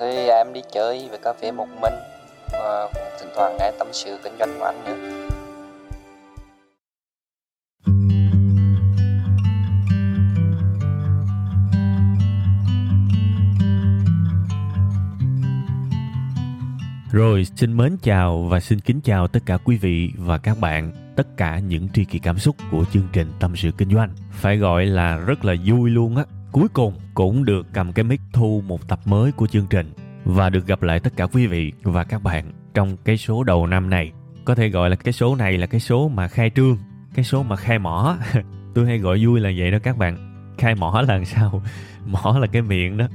[0.00, 1.92] Thì à, em đi chơi về cà phê một mình
[2.52, 5.26] và cũng thỉnh thoảng nghe tâm sự kinh doanh của anh nữa.
[17.12, 20.92] Rồi xin mến chào và xin kính chào tất cả quý vị và các bạn,
[21.16, 24.10] tất cả những tri kỷ cảm xúc của chương trình Tâm sự Kinh doanh.
[24.32, 26.24] Phải gọi là rất là vui luôn á.
[26.52, 29.92] Cuối cùng cũng được cầm cái mic thu một tập mới của chương trình
[30.24, 33.66] và được gặp lại tất cả quý vị và các bạn trong cái số đầu
[33.66, 34.12] năm này.
[34.44, 36.78] Có thể gọi là cái số này là cái số mà khai trương,
[37.14, 38.16] cái số mà khai mỏ.
[38.74, 40.16] Tôi hay gọi vui là vậy đó các bạn.
[40.58, 41.62] Khai mỏ là sao?
[42.06, 43.06] Mỏ là cái miệng đó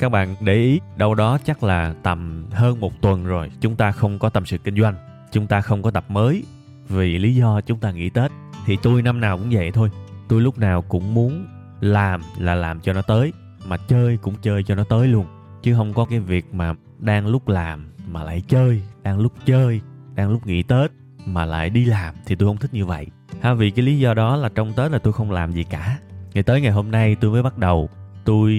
[0.00, 3.92] các bạn để ý đâu đó chắc là tầm hơn một tuần rồi chúng ta
[3.92, 4.94] không có tâm sự kinh doanh
[5.32, 6.44] chúng ta không có tập mới
[6.88, 8.30] vì lý do chúng ta nghỉ tết
[8.66, 9.90] thì tôi năm nào cũng vậy thôi
[10.28, 11.46] tôi lúc nào cũng muốn
[11.80, 13.32] làm là làm cho nó tới,
[13.66, 15.26] mà chơi cũng chơi cho nó tới luôn.
[15.62, 19.80] Chứ không có cái việc mà đang lúc làm mà lại chơi, đang lúc chơi,
[20.14, 20.90] đang lúc nghỉ tết
[21.26, 23.06] mà lại đi làm thì tôi không thích như vậy.
[23.40, 25.98] Ha vì cái lý do đó là trong tết là tôi không làm gì cả.
[26.34, 27.88] Ngày tới ngày hôm nay tôi mới bắt đầu,
[28.24, 28.58] tôi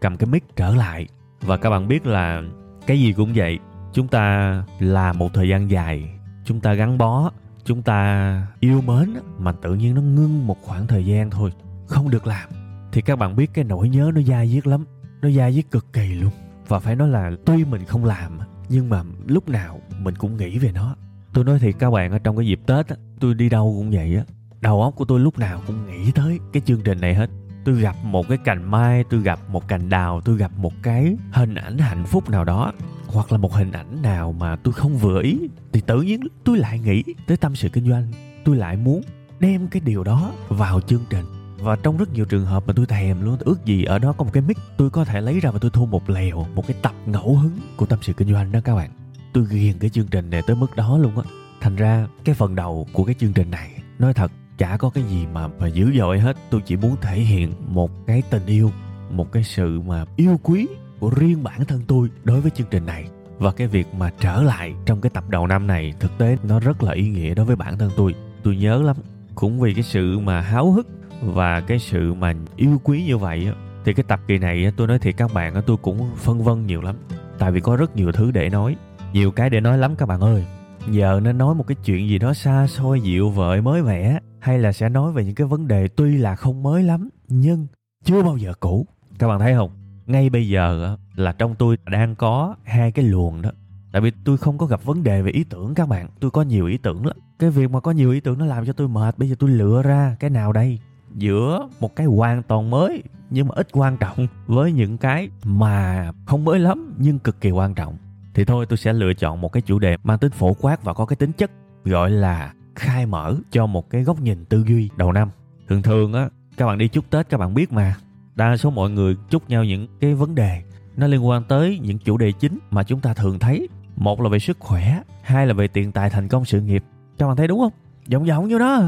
[0.00, 1.08] cầm cái mic trở lại.
[1.40, 2.42] Và các bạn biết là
[2.86, 3.58] cái gì cũng vậy.
[3.92, 6.08] Chúng ta làm một thời gian dài,
[6.44, 7.30] chúng ta gắn bó,
[7.64, 11.50] chúng ta yêu mến, mà tự nhiên nó ngưng một khoảng thời gian thôi
[11.86, 12.48] không được làm.
[12.92, 14.84] Thì các bạn biết cái nỗi nhớ nó dai diết lắm.
[15.22, 16.30] Nó dai diết cực kỳ luôn.
[16.68, 20.58] Và phải nói là tuy mình không làm, nhưng mà lúc nào mình cũng nghĩ
[20.58, 20.96] về nó.
[21.32, 23.90] Tôi nói thiệt các bạn, ở trong cái dịp tết á, tôi đi đâu cũng
[23.90, 24.24] vậy á.
[24.60, 27.30] Đầu óc của tôi lúc nào cũng nghĩ tới cái chương trình này hết.
[27.64, 31.16] Tôi gặp một cái cành mai, tôi gặp một cành đào, tôi gặp một cái
[31.32, 32.72] hình ảnh hạnh phúc nào đó,
[33.06, 36.58] hoặc là một hình ảnh nào mà tôi không vừa ý, thì tự nhiên tôi
[36.58, 38.12] lại nghĩ tới tâm sự kinh doanh.
[38.44, 39.02] Tôi lại muốn
[39.40, 41.24] đem cái điều đó vào chương trình
[41.64, 44.24] và trong rất nhiều trường hợp mà tôi thèm luôn ước gì ở đó có
[44.24, 46.76] một cái mic tôi có thể lấy ra và tôi thu một lèo, một cái
[46.82, 48.90] tập ngẫu hứng của tâm sự kinh doanh đó các bạn.
[49.32, 51.24] Tôi ghiền cái chương trình này tới mức đó luôn á.
[51.60, 55.04] Thành ra, cái phần đầu của cái chương trình này, nói thật, chả có cái
[55.04, 56.36] gì mà mà dữ dội hết.
[56.50, 58.70] Tôi chỉ muốn thể hiện một cái tình yêu,
[59.10, 60.66] một cái sự mà yêu quý
[61.00, 63.04] của riêng bản thân tôi đối với chương trình này.
[63.38, 66.60] Và cái việc mà trở lại trong cái tập đầu năm này, thực tế nó
[66.60, 68.14] rất là ý nghĩa đối với bản thân tôi.
[68.42, 68.96] Tôi nhớ lắm,
[69.34, 70.86] cũng vì cái sự mà háo hức
[71.22, 73.48] và cái sự mà yêu quý như vậy
[73.84, 76.82] thì cái tập kỳ này tôi nói thiệt các bạn tôi cũng phân vân nhiều
[76.82, 76.96] lắm.
[77.38, 78.76] Tại vì có rất nhiều thứ để nói,
[79.12, 80.44] nhiều cái để nói lắm các bạn ơi.
[80.90, 84.58] Giờ nên nói một cái chuyện gì đó xa xôi, dịu vợi, mới mẻ, hay
[84.58, 87.66] là sẽ nói về những cái vấn đề tuy là không mới lắm, nhưng
[88.04, 88.86] chưa bao giờ cũ.
[89.18, 89.70] Các bạn thấy không?
[90.06, 93.50] Ngay bây giờ là trong tôi đang có hai cái luồng đó.
[93.92, 96.42] Tại vì tôi không có gặp vấn đề về ý tưởng các bạn, tôi có
[96.42, 97.16] nhiều ý tưởng lắm.
[97.38, 99.50] Cái việc mà có nhiều ý tưởng nó làm cho tôi mệt, bây giờ tôi
[99.50, 100.78] lựa ra cái nào đây?
[101.14, 106.10] Giữa một cái hoàn toàn mới, nhưng mà ít quan trọng với những cái mà
[106.26, 107.96] không mới lắm, nhưng cực kỳ quan trọng.
[108.34, 110.94] Thì thôi, tôi sẽ lựa chọn một cái chủ đề mang tính phổ quát và
[110.94, 111.50] có cái tính chất
[111.84, 115.30] gọi là khai mở cho một cái góc nhìn tư duy đầu năm.
[115.68, 117.94] Thường thường á, các bạn đi chúc tết các bạn biết mà,
[118.34, 120.62] đa số mọi người chúc nhau những cái vấn đề
[120.96, 123.68] nó liên quan tới những chủ đề chính mà chúng ta thường thấy.
[123.96, 126.84] Một là về sức khỏe, hai là về tiền tài thành công sự nghiệp.
[127.18, 127.72] Các bạn thấy đúng không?
[128.06, 128.82] Giống giống như đó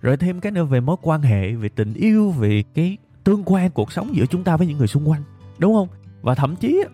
[0.00, 3.70] rồi thêm cái nữa về mối quan hệ, về tình yêu, về cái tương quan
[3.70, 5.22] cuộc sống giữa chúng ta với những người xung quanh,
[5.58, 5.88] đúng không?
[6.20, 6.84] Và thậm chí,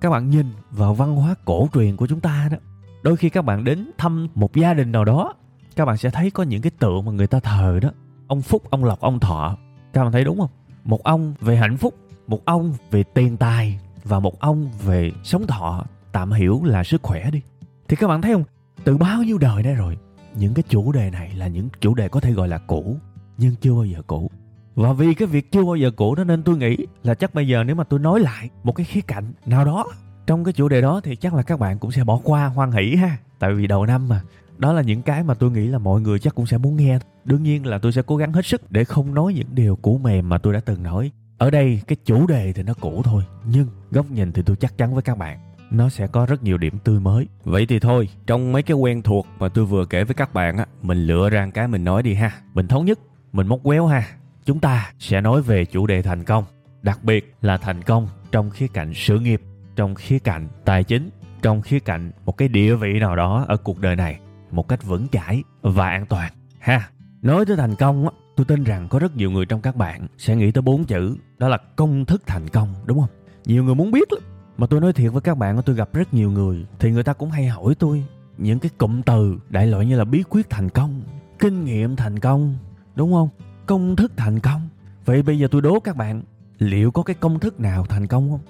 [0.00, 2.58] các bạn nhìn vào văn hóa cổ truyền của chúng ta đó,
[3.02, 5.34] đôi khi các bạn đến thăm một gia đình nào đó,
[5.76, 7.90] các bạn sẽ thấy có những cái tượng mà người ta thờ đó.
[8.26, 9.56] Ông phúc, ông lộc, ông thọ.
[9.92, 10.50] Các bạn thấy đúng không?
[10.84, 11.94] Một ông về hạnh phúc,
[12.26, 15.84] một ông về tiền tài và một ông về sống thọ.
[16.12, 17.42] Tạm hiểu là sức khỏe đi.
[17.88, 18.44] Thì các bạn thấy không?
[18.84, 19.98] Từ bao nhiêu đời nay rồi
[20.36, 22.96] những cái chủ đề này là những chủ đề có thể gọi là cũ,
[23.38, 24.30] nhưng chưa bao giờ cũ.
[24.74, 27.48] Và vì cái việc chưa bao giờ cũ đó nên tôi nghĩ là chắc bây
[27.48, 29.86] giờ nếu mà tôi nói lại một cái khía cạnh nào đó
[30.26, 32.72] trong cái chủ đề đó thì chắc là các bạn cũng sẽ bỏ qua hoan
[32.72, 33.18] hỷ ha.
[33.38, 34.20] Tại vì đầu năm mà,
[34.58, 36.98] đó là những cái mà tôi nghĩ là mọi người chắc cũng sẽ muốn nghe.
[37.24, 40.00] Đương nhiên là tôi sẽ cố gắng hết sức để không nói những điều cũ
[40.02, 41.10] mềm mà tôi đã từng nói.
[41.38, 44.78] Ở đây cái chủ đề thì nó cũ thôi, nhưng góc nhìn thì tôi chắc
[44.78, 45.38] chắn với các bạn
[45.70, 47.26] nó sẽ có rất nhiều điểm tươi mới.
[47.44, 50.56] Vậy thì thôi, trong mấy cái quen thuộc mà tôi vừa kể với các bạn
[50.56, 52.32] á, mình lựa ra cái mình nói đi ha.
[52.54, 52.98] Mình thống nhất,
[53.32, 54.06] mình móc quéo ha.
[54.44, 56.44] Chúng ta sẽ nói về chủ đề thành công,
[56.82, 59.42] đặc biệt là thành công trong khía cạnh sự nghiệp,
[59.76, 61.10] trong khía cạnh tài chính,
[61.42, 64.20] trong khía cạnh một cái địa vị nào đó ở cuộc đời này
[64.50, 66.88] một cách vững chãi và an toàn ha.
[67.22, 70.06] Nói tới thành công á, tôi tin rằng có rất nhiều người trong các bạn
[70.18, 73.10] sẽ nghĩ tới bốn chữ, đó là công thức thành công, đúng không?
[73.44, 74.22] Nhiều người muốn biết lắm
[74.60, 77.12] mà tôi nói thiệt với các bạn, tôi gặp rất nhiều người, thì người ta
[77.12, 78.04] cũng hay hỏi tôi
[78.38, 81.02] những cái cụm từ đại loại như là bí quyết thành công,
[81.38, 82.56] kinh nghiệm thành công,
[82.94, 83.28] đúng không?
[83.66, 84.68] Công thức thành công.
[85.04, 86.22] Vậy bây giờ tôi đố các bạn,
[86.58, 88.40] liệu có cái công thức nào thành công không?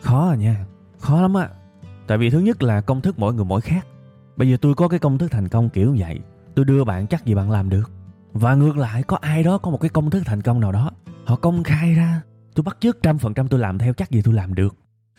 [0.00, 0.66] Khó à nha,
[0.98, 1.48] khó lắm á.
[2.06, 3.86] Tại vì thứ nhất là công thức mỗi người mỗi khác.
[4.36, 6.20] Bây giờ tôi có cái công thức thành công kiểu vậy,
[6.54, 7.90] tôi đưa bạn chắc gì bạn làm được.
[8.32, 10.90] Và ngược lại, có ai đó có một cái công thức thành công nào đó,
[11.24, 12.22] họ công khai ra,
[12.54, 14.76] tôi bắt chước trăm phần trăm tôi làm theo chắc gì tôi làm được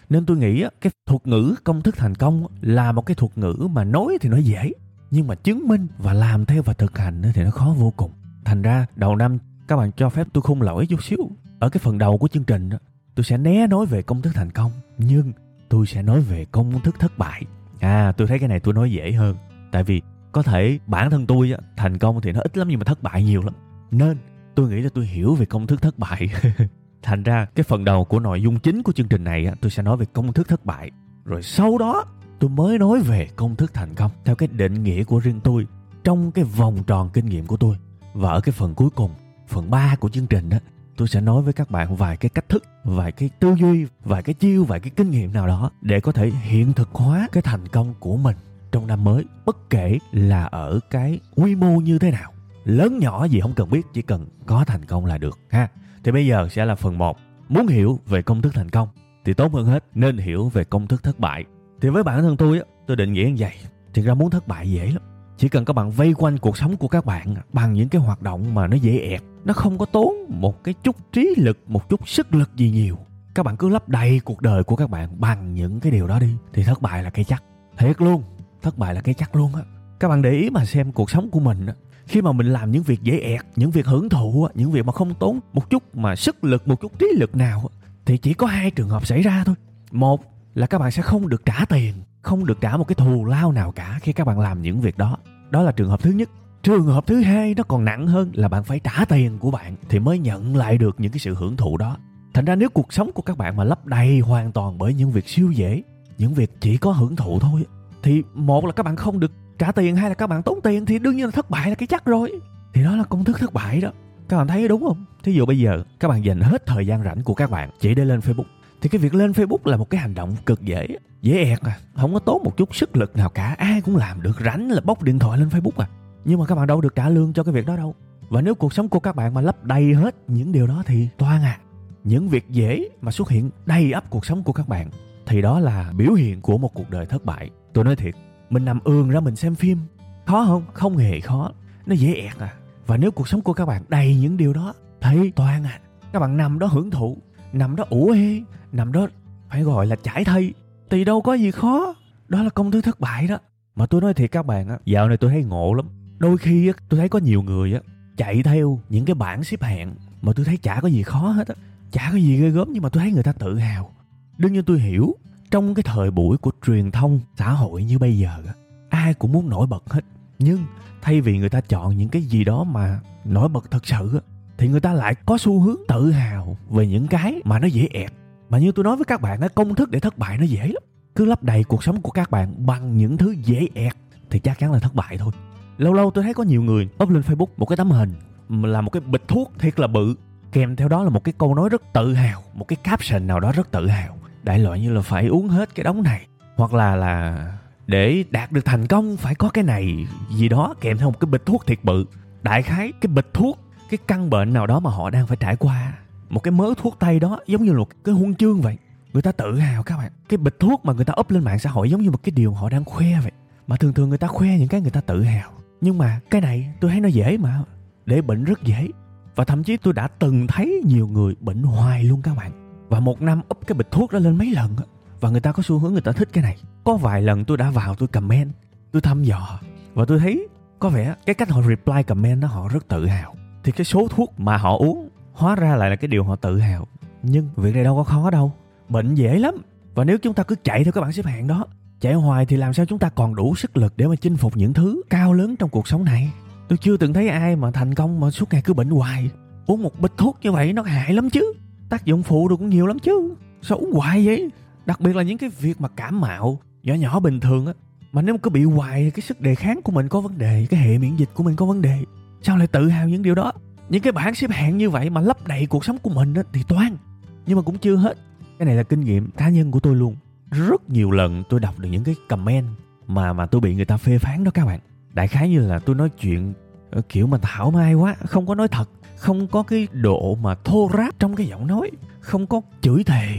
[0.10, 3.68] nên tôi nghĩ cái thuật ngữ công thức thành công là một cái thuật ngữ
[3.72, 4.72] mà nói thì nó dễ,
[5.12, 8.12] nhưng mà chứng minh và làm theo và thực hành thì nó khó vô cùng.
[8.46, 9.38] Thành ra, đầu năm,
[9.68, 11.20] các bạn cho phép tôi khung lỗi chút xíu.
[11.60, 12.70] Ở cái phần đầu của chương trình
[13.16, 15.34] tôi sẽ né nói về công thức thành công, nhưng
[15.70, 17.44] tôi sẽ nói về công thức thất bại.
[17.80, 19.36] À tôi thấy cái này tôi nói dễ hơn,
[19.72, 20.02] tại vì
[20.32, 23.24] có thể bản thân tôi thành công thì nó ít lắm nhưng mà thất bại
[23.24, 23.54] nhiều lắm.
[23.92, 24.18] Nên,
[24.56, 26.30] tôi nghĩ là tôi hiểu về công thức thất bại.
[27.02, 29.84] thành ra cái phần đầu của nội dung chính của chương trình này tôi sẽ
[29.84, 30.92] nói về công thức thất bại.
[31.26, 32.06] Rồi sau đó,
[32.40, 34.12] tôi mới nói về công thức thành công.
[34.26, 35.68] Theo cái định nghĩa của riêng tôi,
[36.04, 37.78] trong cái vòng tròn kinh nghiệm của tôi
[38.14, 39.12] và ở cái phần cuối cùng,
[39.48, 40.58] phần 3 của chương trình đó
[40.98, 44.24] tôi sẽ nói với các bạn vài cái cách thức, vài cái tư duy, vài
[44.24, 47.44] cái chiêu, vài cái kinh nghiệm nào đó để có thể hiện thực hóa cái
[47.44, 48.36] thành công của mình
[48.72, 52.34] trong năm mới, bất kể là ở cái quy mô như thế nào.
[52.64, 55.68] Lớn nhỏ gì không cần biết, chỉ cần có thành công là được, ha
[56.08, 57.18] thì bây giờ sẽ là phần 1
[57.50, 58.88] muốn hiểu về công thức thành công,
[59.26, 61.46] thì tốt hơn hết nên hiểu về công thức thất bại.
[61.82, 63.52] Thì với bản thân tôi á, tôi định nghĩa như vậy.
[63.94, 65.02] Thì ra muốn thất bại dễ lắm.
[65.38, 68.22] Chỉ cần các bạn vây quanh cuộc sống của các bạn bằng những cái hoạt
[68.22, 71.90] động mà nó dễ ẹt nó không có tốn một cái chút trí lực, một
[71.90, 72.98] chút sức lực gì nhiều.
[73.36, 76.20] Các bạn cứ lấp đầy cuộc đời của các bạn bằng những cái điều đó
[76.20, 77.44] đi, thì thất bại là cái chắc.
[77.78, 78.24] Thiệt luôn,
[78.62, 79.62] thất bại là cái chắc luôn á.
[80.00, 81.74] Các bạn để ý mà xem cuộc sống của mình á
[82.08, 84.92] khi mà mình làm những việc dễ ẹt, những việc hưởng thụ những việc mà
[84.92, 87.70] không tốn một chút mà sức lực, một chút trí lực nào
[88.06, 89.56] thì chỉ có hai trường hợp xảy ra thôi.
[89.92, 90.22] Một
[90.54, 93.52] là các bạn sẽ không được trả tiền, không được trả một cái thù lao
[93.52, 95.18] nào cả khi các bạn làm những việc đó.
[95.50, 96.30] Đó là trường hợp thứ nhất.
[96.64, 99.76] Trường hợp thứ hai nó còn nặng hơn là bạn phải trả tiền của bạn
[99.90, 101.98] thì mới nhận lại được những cái sự hưởng thụ đó.
[102.34, 105.12] Thành ra nếu cuộc sống của các bạn mà lấp đầy hoàn toàn bởi những
[105.12, 105.84] việc siêu dễ,
[106.18, 107.66] những việc chỉ có hưởng thụ thôi
[108.04, 110.86] thì một là các bạn không được trả tiền hay là các bạn tốn tiền
[110.86, 112.32] thì đương nhiên là thất bại là cái chắc rồi.
[112.74, 113.92] Thì đó là công thức thất bại đó.
[114.30, 115.06] Các bạn thấy đúng không?
[115.24, 117.96] Thí dụ bây giờ, các bạn dành hết thời gian rảnh của các bạn chỉ
[117.96, 118.44] để lên facebook.
[118.82, 120.88] Thì cái việc lên facebook là một cái hành động cực dễ
[121.22, 121.78] dễ ẹt à.
[121.96, 124.82] Không có tốn một chút sức lực nào cả, ai cũng làm được, rảnh là
[124.82, 125.88] bóc điện thoại lên facebook à.
[126.26, 127.96] Nhưng mà các bạn đâu được trả lương cho cái việc đó đâu.
[128.30, 131.08] Và nếu cuộc sống của các bạn mà lấp đầy hết những điều đó thì
[131.18, 131.60] toan à.
[132.04, 134.90] Những việc dễ mà xuất hiện đầy ắp cuộc sống của các bạn,
[135.26, 137.50] thì đó là biểu hiện của một cuộc đời thất bại.
[137.74, 138.16] Tôi nói thiệt
[138.50, 139.78] mình nằm ườn ra mình xem phim.
[140.26, 140.64] Khó không?
[140.74, 141.52] Không hề khó.
[141.86, 142.54] Nó dễ ẹt à.
[142.88, 145.80] Và nếu cuộc sống của các bạn đầy những điều đó, thấy toan à
[146.14, 147.18] các bạn nằm đó hưởng thụ,
[147.54, 148.42] nằm đó ủ ê
[148.72, 149.08] nằm đó
[149.50, 150.54] phải gọi là chải thay,
[150.90, 151.96] thì đâu có gì khó.
[152.28, 153.38] Đó là công thức thất bại đó.
[153.76, 155.86] Mà tôi nói thiệt các bạn á, dạo này tôi thấy ngộ lắm.
[156.18, 157.80] Đôi khi á, tôi thấy có nhiều người á,
[158.18, 161.48] chạy theo những cái bảng xếp hạng mà tôi thấy chả có gì khó hết
[161.48, 161.56] á.
[161.92, 163.92] Chả có gì ghê gớm nhưng mà tôi thấy người ta tự hào.
[164.38, 165.16] Đương nhiên tôi hiểu
[165.52, 168.44] trong cái thời buổi của truyền thông xã hội như bây giờ
[168.90, 170.02] ai cũng muốn nổi bật hết.
[170.40, 170.60] Nhưng
[171.02, 174.22] thay vì người ta chọn những cái gì đó mà nổi bật thật sự
[174.58, 177.88] thì người ta lại có xu hướng tự hào về những cái mà nó dễ
[177.92, 178.12] ẹt
[178.50, 180.68] mà như tôi nói với các bạn á, công thức để thất bại nó dễ
[180.68, 180.84] lắm.
[181.16, 183.94] Cứ lấp đầy cuộc sống của các bạn bằng những thứ dễ ẹt
[184.30, 185.32] thì chắc chắn là thất bại thôi.
[185.78, 188.14] Lâu lâu tôi thấy có nhiều người up lên facebook một cái tấm hình
[188.50, 190.16] là một cái bịch thuốc thiệt là bự,
[190.52, 193.40] kèm theo đó là một cái câu nói rất tự hào, một cái caption nào
[193.40, 194.17] đó rất tự hào
[194.48, 197.48] đại loại như là phải uống hết cái đống này, hoặc là là
[197.88, 201.30] để đạt được thành công phải có cái này gì đó kèm theo một cái
[201.32, 202.06] bịch thuốc thiệt bự.
[202.42, 205.56] Đại khái cái bịch thuốc, cái căn bệnh nào đó mà họ đang phải trải
[205.56, 205.94] qua,
[206.30, 208.78] một cái mớ thuốc tây đó giống như là một cái huân chương vậy.
[209.14, 210.12] Người ta tự hào các bạn.
[210.30, 212.32] Cái bịch thuốc mà người ta up lên mạng xã hội giống như một cái
[212.32, 213.32] điều họ đang khoe vậy.
[213.68, 215.52] Mà thường thường người ta khoe những cái người ta tự hào.
[215.82, 217.60] Nhưng mà cái này tôi thấy nó dễ mà,
[218.06, 218.88] để bệnh rất dễ.
[219.36, 223.00] Và thậm chí tôi đã từng thấy nhiều người bệnh hoài luôn các bạn và
[223.00, 224.76] một năm úp cái bịch thuốc đó lên mấy lần
[225.20, 226.58] và người ta có xu hướng người ta thích cái này.
[226.84, 228.52] Có vài lần tôi đã vào tôi comment,
[228.92, 229.60] tôi thăm dò.
[229.94, 230.48] Và tôi thấy
[230.80, 233.36] có vẻ cái cách họ reply comment đó họ rất tự hào.
[233.64, 236.60] Thì cái số thuốc mà họ uống hóa ra lại là cái điều họ tự
[236.60, 236.88] hào.
[237.24, 238.52] Nhưng việc này đâu có khó đâu.
[238.90, 239.56] Bệnh dễ lắm.
[239.96, 241.66] Và nếu chúng ta cứ chạy theo các bảng xếp hạng đó,
[242.00, 244.58] chạy hoài thì làm sao chúng ta còn đủ sức lực để mà chinh phục
[244.58, 246.32] những thứ cao lớn trong cuộc sống này?
[246.68, 249.30] Tôi chưa từng thấy ai mà thành công mà suốt ngày cứ bệnh hoài.
[249.66, 251.54] Uống một bịch thuốc như vậy nó hại lắm chứ
[251.90, 253.36] tác dụng phụ được cũng nhiều lắm chứ.
[253.62, 254.50] Sao uống hoài vậy?
[254.86, 257.74] Đặc biệt là những cái việc mà cảm mạo, nhỏ nhỏ bình thường á,
[258.12, 260.68] mà nếu mà cứ bị hoài cái sức đề kháng của mình có vấn đề,
[260.70, 262.04] cái hệ miễn dịch của mình có vấn đề.
[262.42, 263.52] Sao lại tự hào những điều đó?
[263.90, 266.44] Những cái bảng xếp hạng như vậy mà lấp đầy cuộc sống của mình á,
[266.54, 266.98] thì toan.
[267.46, 268.18] Nhưng mà cũng chưa hết.
[268.60, 270.16] Cái này là kinh nghiệm cá nhân của tôi luôn.
[270.52, 272.68] Rất nhiều lần tôi đọc được những cái comment
[273.08, 274.80] mà mà tôi bị người ta phê phán đó các bạn.
[275.14, 276.54] Đại khái như là tôi nói chuyện
[276.92, 280.56] Ờ, kiểu mà thảo mai quá, không có nói thật, không có cái độ mà
[280.56, 283.30] thô ráp trong cái giọng nói, không có chửi thề,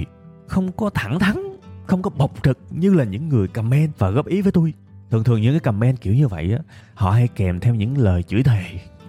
[0.46, 1.36] không có thẳng thắn,
[1.86, 4.72] không có bộc trực như là những người comment và góp ý với tôi.
[5.10, 6.58] Thường thường những cái comment kiểu như vậy á,
[6.94, 8.62] họ hay kèm theo những lời chửi thề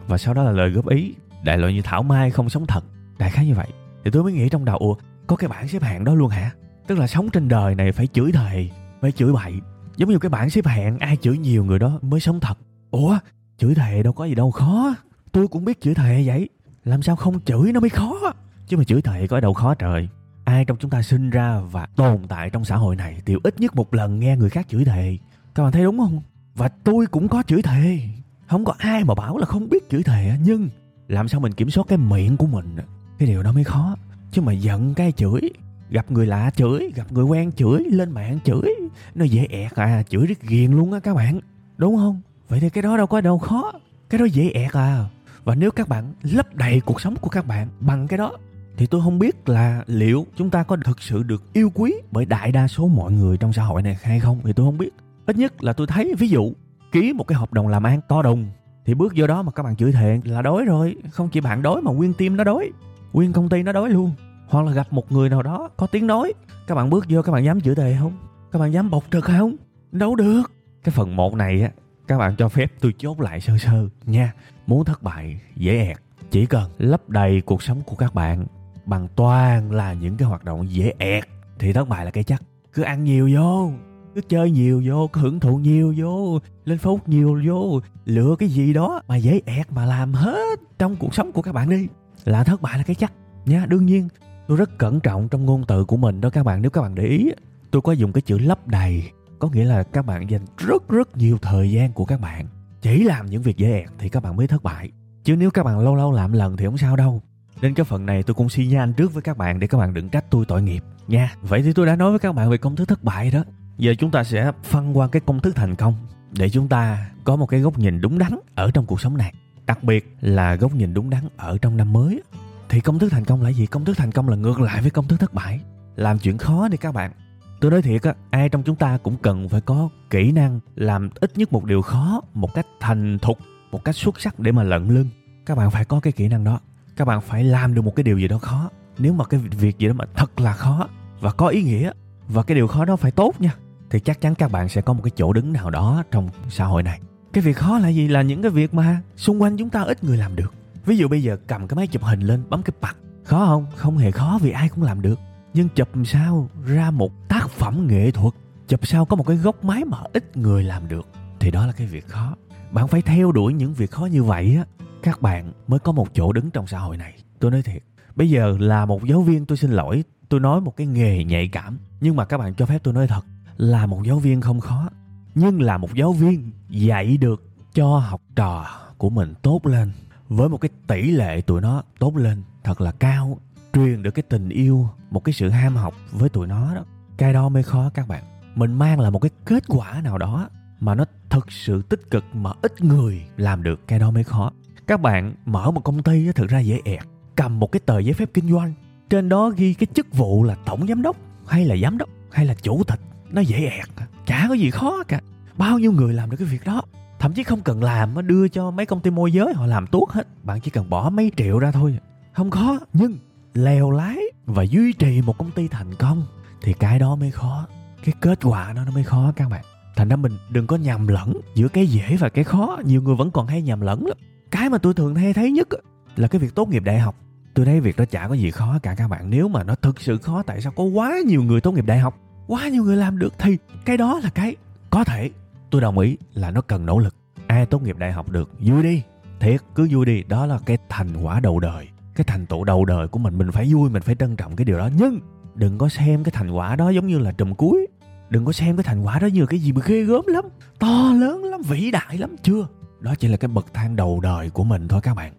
[0.08, 2.84] và sau đó là lời góp ý, đại loại như thảo mai không sống thật,
[3.17, 3.67] đại khái như vậy.
[4.05, 4.96] Thì tôi mới nghĩ trong đầu, ủa,
[5.27, 6.51] có cái bảng xếp hạng đó luôn hả?
[6.88, 8.69] Tức là sống trên đời này phải chửi thề,
[9.01, 9.53] phải chửi bậy.
[9.98, 12.58] Giống như cái bảng xếp hạng ai chửi nhiều người đó mới sống thật.
[12.91, 13.17] Ủa
[13.60, 14.96] chửi thề đâu có gì đâu, khó.
[15.32, 16.50] Tôi cũng biết chửi thề vậy.
[16.86, 18.34] Làm sao không chửi nó mới khó?
[18.68, 20.10] Chứ mà chửi thề có đâu khó trời.
[20.46, 23.60] Ai trong chúng ta sinh ra và tồn tại trong xã hội này đều ít
[23.60, 25.18] nhất một lần nghe người khác chửi thề.
[25.56, 26.22] Các bạn thấy đúng không?
[26.56, 28.00] Và tôi cũng có chửi thề.
[28.48, 30.70] Không có ai mà bảo là không biết chửi thề nhưng
[31.08, 32.75] làm sao mình kiểm soát cái miệng của mình?
[33.20, 33.96] Cái điều đó mới khó.
[34.32, 35.42] Chứ mà giận cái chửi,
[35.89, 38.70] gặp người lạ chửi, gặp người quen chửi, lên mạng chửi,
[39.16, 41.39] nó dễ ẹt à chửi rất ghiền luôn á các bạn.
[41.78, 42.22] Đúng không?
[42.50, 43.72] Vậy thì cái đó đâu có đâu khó.
[44.10, 45.06] Cái đó dễ ẹt à.
[45.44, 48.32] Và nếu các bạn lấp đầy cuộc sống của các bạn bằng cái đó,
[48.77, 52.25] thì tôi không biết là liệu chúng ta có thực sự được yêu quý bởi
[52.25, 54.89] đại đa số mọi người trong xã hội này hay không, thì tôi không biết.
[55.25, 56.53] Ít nhất là tôi thấy, ví dụ,
[56.91, 58.48] ký một cái hợp đồng làm ăn to đùng,
[58.86, 60.96] thì bước vô đó mà các bạn chửi thề là đói rồi.
[61.12, 62.72] Không chỉ bạn đói mà nguyên team nó đói.
[63.13, 64.12] Nguyên công ty nó đói luôn.
[64.48, 66.34] Hoặc là gặp một người nào đó có tiếng nói,
[66.68, 68.13] các bạn bước vô các bạn dám chửi thề không?
[68.51, 69.56] Các bạn dám bộc trực không?
[69.91, 70.41] Đâu được.
[70.84, 71.70] Cái phần một này á
[72.10, 74.34] các bạn cho phép tôi chốt lại sơ sơ nha.
[74.68, 75.98] Muốn thất bại, dễ ẹt,
[76.32, 78.46] chỉ cần lấp đầy cuộc sống của các bạn
[78.86, 81.24] bằng toàn là những cái hoạt động dễ ẹt,
[81.60, 82.44] thì thất bại là cái chắc.
[82.74, 83.72] Cứ ăn nhiều vô,
[84.16, 88.50] cứ chơi nhiều vô, cứ hưởng thụ nhiều vô, lên phút nhiều vô, lựa cái
[88.50, 91.88] gì đó mà dễ ẹt mà làm hết trong cuộc sống của các bạn đi,
[92.25, 93.13] là thất bại là cái chắc
[93.46, 93.66] nha.
[93.66, 94.08] Đương nhiên,
[94.48, 96.96] tôi rất cẩn trọng trong ngôn từ của mình đó các bạn, nếu các bạn
[96.96, 97.32] để ý
[97.72, 99.04] tôi có dùng cái chữ lấp đầy
[99.39, 102.48] có nghĩa là các bạn dành rất rất nhiều thời gian của các bạn
[102.81, 104.91] chỉ làm những việc dễ ẹt thì các bạn mới thất bại.
[105.24, 107.22] Chứ nếu các bạn lâu lâu làm lần thì không sao đâu.
[107.62, 109.93] Nên cái phần này tôi cũng xin nhanh trước với các bạn để các bạn
[109.93, 111.34] đừng trách tôi tội nghiệp nha.
[111.41, 113.43] Vậy thì tôi đã nói với các bạn về công thức thất bại đó.
[113.77, 115.96] Giờ chúng ta sẽ phân qua cái công thức thành công
[116.31, 119.34] để chúng ta có một cái góc nhìn đúng đắn ở trong cuộc sống này.
[119.65, 122.22] Đặc biệt là góc nhìn đúng đắn ở trong năm mới.
[122.69, 123.65] Thì công thức thành công là gì?
[123.65, 125.60] Công thức thành công là ngược lại với công thức thất bại.
[125.96, 127.12] Làm chuyện khó đi các bạn
[127.60, 131.10] tôi nói thiệt á, ai trong chúng ta cũng cần phải có kỹ năng làm
[131.16, 133.38] ít nhất một điều khó, một cách thành thục,
[133.72, 135.10] một cách xuất sắc để mà lận lưng.
[135.46, 136.60] Các bạn phải có cái kỹ năng đó.
[136.96, 138.70] Các bạn phải làm được một cái điều gì đó khó.
[138.98, 140.88] Nếu mà cái việc gì đó mà thật là khó
[141.20, 141.92] và có ý nghĩa
[142.28, 143.56] và cái điều khó đó phải tốt nha,
[143.89, 146.66] thì chắc chắn các bạn sẽ có một cái chỗ đứng nào đó trong xã
[146.66, 147.00] hội này.
[147.34, 148.08] Cái việc khó là gì?
[148.08, 150.54] Là những cái việc mà xung quanh chúng ta ít người làm được.
[150.86, 152.98] Ví dụ bây giờ cầm cái máy chụp hình lên, bấm cái bật.
[153.24, 153.66] Khó không?
[153.75, 155.20] Không hề khó vì ai cũng làm được.
[155.54, 157.28] Nhưng chụp sao ra một
[157.60, 158.34] phẩm nghệ thuật.
[158.68, 161.08] Chụp sao có một cái góc máy mà ít người làm được.
[161.39, 162.36] Thì đó là cái việc khó.
[162.72, 164.86] Bạn phải theo đuổi những việc khó như vậy á.
[165.04, 167.13] Các bạn mới có một chỗ đứng trong xã hội này.
[167.39, 167.84] Tôi nói thiệt.
[168.16, 170.04] Bây giờ là một giáo viên, tôi xin lỗi.
[170.30, 171.78] Tôi nói một cái nghề nhạy cảm.
[172.01, 173.22] Nhưng mà các bạn cho phép tôi nói thật.
[173.58, 174.89] Là một giáo viên không khó.
[175.36, 178.66] Nhưng là một giáo viên dạy được cho học trò
[178.98, 179.92] của mình tốt lên.
[180.30, 183.39] Với một cái tỷ lệ tụi nó tốt lên, thật là cao.
[183.74, 186.86] Truyền được cái tình yêu, một cái sự ham học với tụi nó đó
[187.19, 188.23] cái đó mới khó các bạn.
[188.55, 190.49] Mình mang là một cái kết quả nào đó
[190.79, 194.51] mà nó thực sự tích cực mà ít người làm được, cái đó mới khó.
[194.88, 196.99] Các bạn mở một công ty thực ra dễ ẹt.
[197.35, 198.73] Cầm một cái tờ giấy phép kinh doanh,
[199.09, 202.45] trên đó ghi cái chức vụ là tổng giám đốc, hay là giám đốc, hay
[202.45, 202.99] là chủ tịch.
[203.29, 203.88] Nó dễ ẹt,
[204.25, 205.21] chả có gì khó cả.
[205.57, 206.81] Bao nhiêu người làm được cái việc đó?
[207.19, 209.88] Thậm chí không cần làm nó đưa cho mấy công ty môi giới, họ làm
[209.88, 210.27] tốt hết.
[210.43, 211.99] Bạn chỉ cần bỏ mấy triệu ra thôi.
[212.33, 213.17] Không khó, nhưng
[213.53, 216.25] leo lái và duy trì một công ty thành công
[216.62, 217.68] thì cái đó mới khó.
[218.04, 219.66] Cái kết quả nó nó mới khó các bạn.
[219.96, 222.78] Thành ra mình đừng có nhầm lẫn giữa cái dễ và cái khó.
[222.86, 224.18] Nhiều người vẫn còn hay nhầm lẫn lắm.
[224.51, 225.68] Cái mà tôi thường hay thấy nhất
[226.16, 227.16] là cái việc tốt nghiệp đại học.
[227.54, 229.30] Tôi thấy việc đó chả có gì khó cả các bạn.
[229.30, 232.00] Nếu mà nó thực sự khó, tại sao có quá nhiều người tốt nghiệp đại
[232.00, 232.18] học?
[232.48, 234.56] Quá nhiều người làm được thì cái đó là cái
[234.89, 235.30] có thể.
[235.70, 237.16] Tôi đồng ý là nó cần nỗ lực.
[237.48, 239.04] Ai tốt nghiệp đại học được, vui đi.
[239.39, 240.24] Thiệt, cứ vui đi.
[240.24, 241.88] Đó là cái thành quả đầu đời.
[242.16, 244.66] Cái thành tựu đầu đời của mình mình phải vui, mình phải trân trọng cái
[244.66, 244.89] điều đó.
[244.98, 245.20] Nhưng
[245.56, 247.88] đừng có xem cái thành quả đó giống như là trùm cuối.
[248.29, 250.46] Đừng có xem cái thành quả đó như cái gì mà ghê gớm lắm.
[250.79, 252.68] To lớn lắm, vĩ đại lắm, chưa?
[253.00, 255.34] Đó chỉ là cái bậc thang đầu đời của mình thôi các bạn.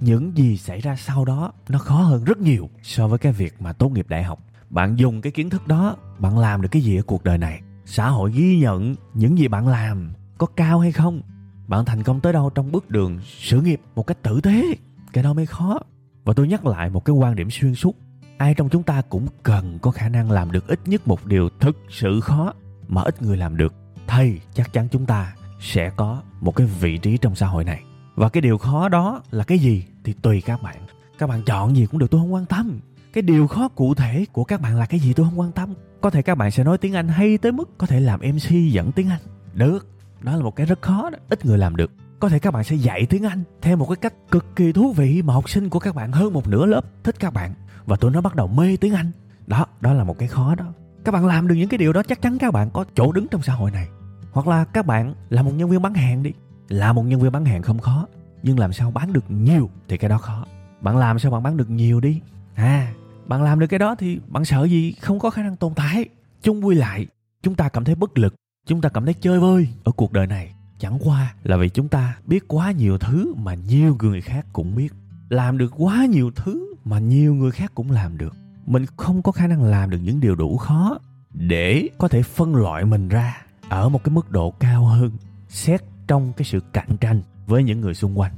[0.00, 3.54] Những gì xảy ra sau đó, nó khó hơn rất nhiều so với cái việc
[3.60, 4.38] mà tốt nghiệp đại học.
[4.70, 7.60] Bạn dùng cái kiến thức đó, bạn làm được cái gì ở cuộc đời này?
[7.84, 11.20] Xã hội ghi nhận những gì bạn làm có cao hay không?
[11.66, 14.64] Bạn thành công tới đâu trong bước đường sự nghiệp một cách tử tế?
[15.12, 15.80] Cái đó mới khó.
[16.24, 17.96] Và tôi nhắc lại một cái quan điểm xuyên suốt
[18.38, 21.48] ai trong chúng ta cũng cần có khả năng làm được ít nhất một điều
[21.60, 22.52] thực sự khó
[22.88, 23.74] mà ít người làm được.
[24.06, 27.82] Thì chắc chắn chúng ta sẽ có một cái vị trí trong xã hội này.
[28.14, 30.76] Và cái điều khó đó là cái gì thì tùy các bạn.
[31.18, 32.80] Các bạn chọn gì cũng được, tôi không quan tâm.
[33.12, 35.74] Cái điều khó cụ thể của các bạn là cái gì tôi không quan tâm.
[36.00, 38.50] Có thể các bạn sẽ nói tiếng anh hay tới mức có thể làm mc
[38.70, 39.20] dẫn tiếng anh.
[39.54, 39.88] Được,
[40.20, 41.90] đó là một cái rất khó đó, ít người làm được
[42.24, 44.92] có thể các bạn sẽ dạy tiếng anh theo một cái cách cực kỳ thú
[44.92, 47.54] vị mà học sinh của các bạn hơn một nửa lớp thích các bạn.
[47.86, 49.10] Và tụi nó bắt đầu mê tiếng anh.
[49.46, 50.64] Đó đó là một cái khó đó.
[51.04, 53.26] Các bạn làm được những cái điều đó chắc chắn các bạn có chỗ đứng
[53.28, 53.88] trong xã hội này.
[54.32, 56.32] Hoặc là các bạn là một nhân viên bán hàng đi.
[56.68, 58.06] Là một nhân viên bán hàng không khó,
[58.42, 60.46] nhưng làm sao bán được nhiều thì cái đó khó.
[60.80, 62.20] Bạn làm sao bạn bán được nhiều đi?
[62.54, 62.92] À
[63.26, 64.94] bạn làm được cái đó thì bạn sợ gì?
[65.00, 66.08] Không có khả năng tồn tại.
[66.42, 67.06] Chung quy lại,
[67.42, 68.34] chúng ta cảm thấy bất lực,
[68.66, 71.88] chúng ta cảm thấy chơi vơi ở cuộc đời này chẳng qua là vì chúng
[71.88, 74.92] ta biết quá nhiều thứ mà nhiều người khác cũng biết.
[75.28, 78.36] Làm được quá nhiều thứ mà nhiều người khác cũng làm được.
[78.66, 80.98] Mình không có khả năng làm được những điều đủ khó
[81.30, 85.10] để có thể phân loại mình ra ở một cái mức độ cao hơn
[85.48, 88.32] xét trong cái sự cạnh tranh với những người xung quanh.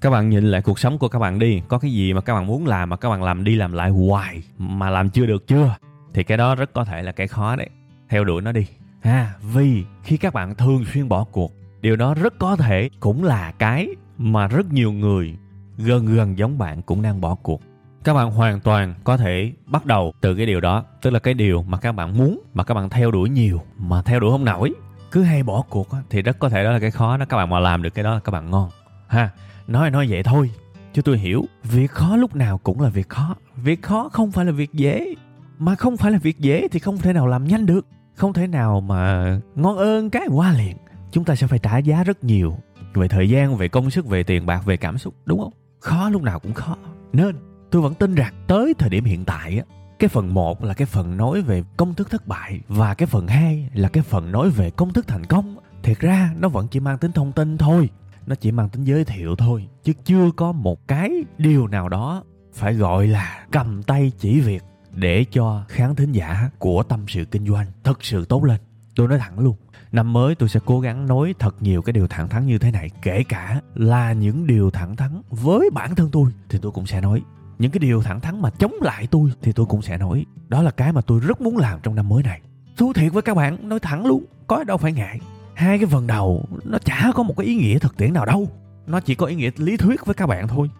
[0.00, 1.62] Các bạn nhìn lại cuộc sống của các bạn đi.
[1.68, 3.90] Có cái gì mà các bạn muốn làm mà các bạn làm đi làm lại
[3.90, 5.76] hoài mà làm chưa được chưa?
[6.14, 7.68] Thì cái đó rất có thể là cái khó đấy.
[8.08, 8.66] Theo đuổi nó đi.
[9.00, 11.52] Ha vì khi các bạn thường xuyên bỏ cuộc
[11.86, 13.88] điều đó rất có thể cũng là cái
[14.18, 15.36] mà rất nhiều người
[15.78, 17.62] gần gần giống bạn cũng đang bỏ cuộc.
[18.04, 21.34] Các bạn hoàn toàn có thể bắt đầu từ cái điều đó, tức là cái
[21.34, 24.44] điều mà các bạn muốn, mà các bạn theo đuổi nhiều, mà theo đuổi không
[24.44, 24.74] nổi.
[25.10, 27.24] Cứ hay bỏ cuộc thì rất có thể đó là cái khó đó.
[27.28, 28.70] Các bạn mà làm được cái đó là các bạn ngon.
[29.08, 29.30] Ha,
[29.66, 30.50] nói nói vậy thôi
[30.92, 31.44] chứ tôi hiểu.
[31.64, 33.36] Việc khó lúc nào cũng là việc khó.
[33.56, 35.14] Việc khó không phải là việc dễ,
[35.58, 37.86] mà không phải là việc dễ thì không thể nào làm nhanh được.
[38.14, 39.24] Không thể nào mà
[39.54, 40.76] ngon ơn cái qua liền
[41.16, 42.56] chúng ta sẽ phải trả giá rất nhiều
[42.94, 45.52] về thời gian, về công sức, về tiền bạc, về cảm xúc, đúng không?
[45.80, 46.76] Khó, lúc nào cũng khó.
[47.12, 47.36] Nên,
[47.70, 49.64] tôi vẫn tin rằng tới thời điểm hiện tại á,
[49.98, 53.26] cái phần 1 là cái phần nói về công thức thất bại và cái phần
[53.26, 55.56] 2 là cái phần nói về công thức thành công.
[55.82, 57.90] Thiệt ra, nó vẫn chỉ mang tính thông tin thôi.
[58.26, 62.24] Nó chỉ mang tính giới thiệu thôi, chứ chưa có một cái điều nào đó
[62.54, 67.24] phải gọi là cầm tay chỉ việc để cho khán thính giả của tâm sự
[67.24, 68.60] kinh doanh thật sự tốt lên.
[68.96, 69.56] Tôi nói thẳng luôn
[69.92, 72.70] năm mới tôi sẽ cố gắng nói thật nhiều cái điều thẳng thắn như thế
[72.70, 76.86] này kể cả là những điều thẳng thắn với bản thân tôi thì tôi cũng
[76.86, 77.22] sẽ nói.
[77.58, 80.26] Những cái điều thẳng thắn mà chống lại tôi thì tôi cũng sẽ nói.
[80.48, 82.40] Đó là cái mà tôi rất muốn làm trong năm mới này.
[82.76, 85.20] Thú thiệt với các bạn nói thẳng luôn có đâu phải ngại.
[85.54, 88.48] Hai cái phần đầu nó chả có một cái ý nghĩa thực tiễn nào đâu.
[88.86, 90.70] Nó chỉ có ý nghĩa lý thuyết với các bạn thôi.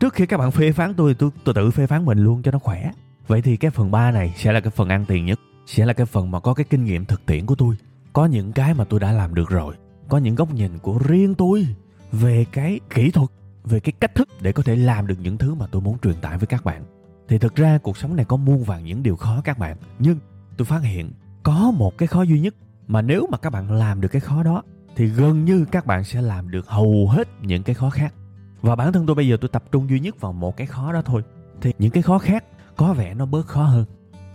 [0.00, 2.50] Trước khi các bạn phê phán tôi tôi, tôi tự phê phán mình luôn cho
[2.50, 2.90] nó khỏe.
[3.26, 5.92] Vậy thì cái phần 3 này sẽ là cái phần ăn tiền nhất sẽ là
[5.92, 7.76] cái phần mà có cái kinh nghiệm thực tiễn của tôi
[8.12, 9.74] có những cái mà tôi đã làm được rồi.
[10.08, 11.66] Có những góc nhìn của riêng tôi
[12.12, 13.28] về cái kỹ thuật,
[13.64, 16.14] về cái cách thức để có thể làm được những thứ mà tôi muốn truyền
[16.20, 16.84] tải với các bạn.
[17.28, 19.76] Thì thực ra cuộc sống này có muôn vàng những điều khó các bạn.
[19.98, 20.18] Nhưng
[20.56, 21.10] tôi phát hiện
[21.42, 22.54] có một cái khó duy nhất
[22.86, 24.62] mà nếu mà các bạn làm được cái khó đó,
[24.96, 28.14] thì gần như các bạn sẽ làm được hầu hết những cái khó khác.
[28.60, 30.92] Và bản thân tôi bây giờ tôi tập trung duy nhất vào một cái khó
[30.92, 31.22] đó thôi.
[31.60, 32.44] Thì những cái khó khác
[32.76, 33.84] có vẻ nó bớt khó hơn.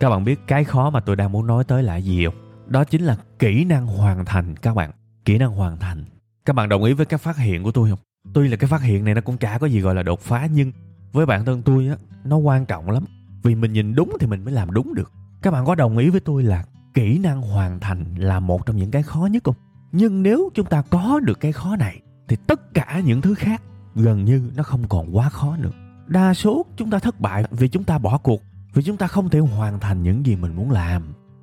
[0.00, 2.47] Các bạn biết cái khó mà tôi đang muốn nói tới là gì không?
[2.68, 4.90] Đó chính là kỹ năng hoàn thành, các bạn.
[5.24, 6.04] Kỹ năng hoàn thành.
[6.44, 7.98] Các bạn đồng ý với các phát hiện của tôi không?
[8.34, 10.48] Tuy là cái phát hiện này nó cũng chả có gì gọi là đột phá,
[10.52, 10.72] nhưng
[11.12, 13.04] với bản thân tôi á, nó quan trọng lắm.
[13.42, 15.12] Vì mình nhìn đúng thì mình mới làm đúng được.
[15.42, 18.76] Các bạn có đồng ý với tôi là kỹ năng hoàn thành là một trong
[18.76, 19.54] những cái khó nhất không?
[19.92, 23.62] Nhưng nếu chúng ta có được cái khó này, thì tất cả những thứ khác
[23.94, 25.70] gần như nó không còn quá khó nữa.
[26.06, 28.42] Đa số chúng ta thất bại vì chúng ta bỏ cuộc,
[28.74, 31.02] vì chúng ta không thể hoàn thành những gì mình muốn làm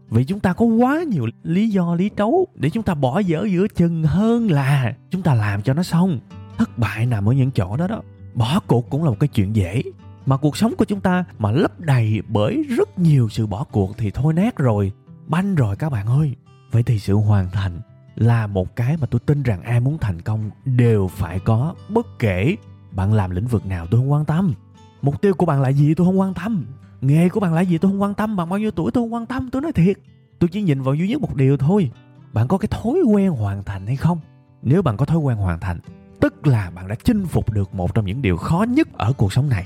[0.10, 3.46] vì chúng ta có quá nhiều lý do, lý trấu để chúng ta bỏ dở
[3.52, 6.20] giữa chừng hơn là chúng ta làm cho nó xong.
[6.58, 8.02] Thất bại nằm ở những chỗ đó đó.
[8.34, 9.82] Bỏ cuộc cũng là một cái chuyện dễ.
[10.26, 13.98] Mà cuộc sống của chúng ta mà lấp đầy bởi rất nhiều sự bỏ cuộc
[13.98, 14.92] thì thôi nát rồi,
[15.28, 16.36] banh rồi các bạn ơi.
[16.72, 17.82] Vậy thì sự hoàn thành
[18.16, 21.76] là một cái mà tôi tin rằng ai muốn thành công đều phải có.
[21.90, 22.56] Bất kể
[22.92, 24.54] bạn làm lĩnh vực nào, tôi không quan tâm.
[25.02, 26.66] Mục tiêu của bạn là gì, tôi không quan tâm
[27.02, 27.78] nghề của bạn là gì?
[27.78, 28.36] Tôi không quan tâm.
[28.36, 28.92] Bạn bao nhiêu tuổi?
[28.92, 29.50] Tôi không quan tâm.
[29.52, 29.98] Tôi nói thiệt.
[30.40, 31.92] Tôi chỉ nhìn vào duy nhất một điều thôi.
[32.34, 34.20] Bạn có cái thói quen hoàn thành hay không?
[34.62, 35.80] Nếu bạn có thói quen hoàn thành,
[36.20, 39.34] tức là bạn đã chinh phục được một trong những điều khó nhất ở cuộc
[39.34, 39.66] sống này.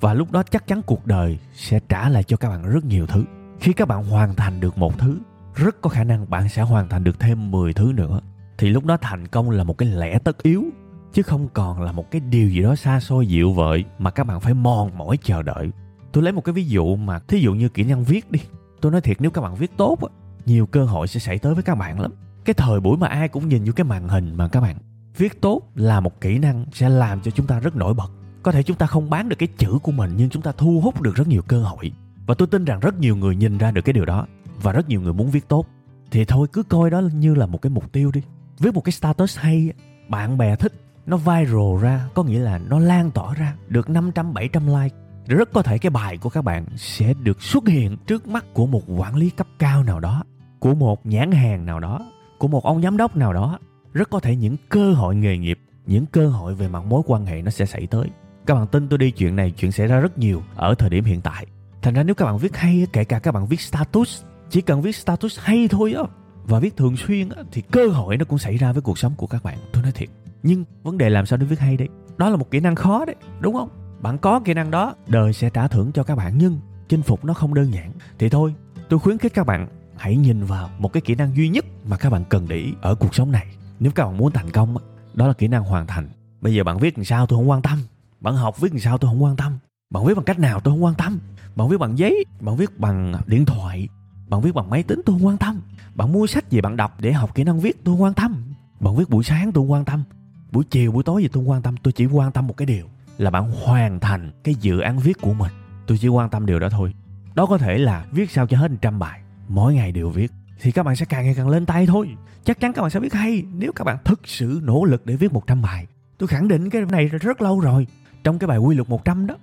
[0.00, 3.06] Và lúc đó chắc chắn cuộc đời sẽ trả lại cho các bạn rất nhiều
[3.06, 3.24] thứ.
[3.60, 5.18] Khi các bạn hoàn thành được một thứ,
[5.54, 8.20] rất có khả năng bạn sẽ hoàn thành được thêm 10 thứ nữa.
[8.58, 10.64] Thì lúc đó thành công là một cái lẽ tất yếu,
[11.12, 14.24] chứ không còn là một cái điều gì đó xa xôi dịu vợi mà các
[14.24, 15.70] bạn phải mòn mỏi chờ đợi
[16.12, 18.40] tôi lấy một cái ví dụ mà, thí dụ như kỹ năng viết đi.
[18.80, 20.08] Tôi nói thiệt, nếu các bạn viết tốt á,
[20.46, 22.12] nhiều cơ hội sẽ xảy tới với các bạn lắm.
[22.44, 24.76] Cái thời buổi mà ai cũng nhìn vô cái màn hình mà các bạn
[25.16, 28.12] viết tốt là một kỹ năng sẽ làm cho chúng ta rất nổi bật.
[28.42, 30.80] Có thể chúng ta không bán được cái chữ của mình, nhưng chúng ta thu
[30.80, 31.92] hút được rất nhiều cơ hội.
[32.26, 34.26] Và tôi tin rằng rất nhiều người nhìn ra được cái điều đó,
[34.62, 35.66] và rất nhiều người muốn viết tốt.
[36.10, 38.22] Thì thôi, cứ coi đó như là một cái mục tiêu đi.
[38.58, 39.72] Viết một cái status hay
[40.08, 40.72] bạn bè thích,
[41.06, 44.96] nó viral ra, có nghĩa là nó lan tỏa ra được 500 700 like
[45.26, 48.66] rất có thể cái bài của các bạn sẽ được xuất hiện trước mắt của
[48.66, 50.22] một quản lý cấp cao nào đó
[50.58, 53.58] của một nhãn hàng nào đó của một ông giám đốc nào đó.
[53.92, 57.26] Rất có thể những cơ hội nghề nghiệp những cơ hội về mặt mối quan
[57.26, 58.08] hệ nó sẽ xảy tới.
[58.46, 61.04] Các bạn tin tôi đi chuyện này chuyện xảy ra rất nhiều ở thời điểm
[61.04, 61.46] hiện tại.
[61.82, 64.82] Thành ra nếu các bạn viết hay kể cả các bạn viết status chỉ cần
[64.82, 66.02] viết status hay thôi á
[66.44, 69.12] và viết thường xuyên á, thì cơ hội nó cũng xảy ra với cuộc sống
[69.16, 70.08] của các bạn tôi nói thiệt.
[70.42, 73.04] Nhưng vấn đề làm sao để viết hay đấy đó là một kỹ năng khó
[73.04, 73.68] đấy đúng không?
[74.00, 77.24] Bạn có kỹ năng đó, đời sẽ trả thưởng cho các bạn, nhưng chinh phục
[77.24, 77.92] nó không đơn giản.
[78.18, 78.54] Thì thôi,
[78.88, 81.96] tôi khuyến khích các bạn hãy nhìn vào một cái kỹ năng duy nhất mà
[81.96, 83.46] các bạn cần để ý ở cuộc sống này.
[83.80, 84.76] Nếu các bạn muốn thành công
[85.14, 86.08] đó là kỹ năng hoàn thành.
[86.40, 87.78] Bây giờ bạn viết làm sao tôi không quan tâm.
[88.20, 89.58] Bạn học viết làm sao tôi không quan tâm.
[89.90, 91.18] Bạn viết bằng cách nào tôi không quan tâm.
[91.56, 93.88] Bạn viết bằng giấy, bạn viết bằng điện thoại,
[94.28, 95.60] bạn viết bằng máy tính tôi không quan tâm.
[95.94, 98.42] Bạn mua sách gì bạn đọc để học kỹ năng viết tôi không quan tâm.
[98.80, 100.04] Bạn viết buổi sáng tôi không quan tâm.
[100.52, 101.76] Buổi chiều, buổi tối gì tôi không quan tâm.
[101.76, 102.86] Tôi chỉ quan tâm một cái điều
[103.20, 105.52] là bạn hoàn thành cái dự án viết của mình.
[105.86, 106.94] Tôi chỉ quan tâm điều đó thôi.
[107.34, 110.72] Đó có thể là viết sao cho hết trăm bài, mỗi ngày đều viết, thì
[110.72, 112.08] các bạn sẽ càng ngày càng lên tay thôi.
[112.44, 115.16] Chắc chắn các bạn sẽ viết hay, nếu các bạn thực sự nỗ lực để
[115.16, 115.86] viết 100 bài.
[116.18, 117.86] Tôi khẳng định cái này rất lâu rồi,
[118.24, 119.36] trong cái bài quy luật 100 đó.